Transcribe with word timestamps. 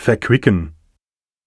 verquicken. 0.00 0.74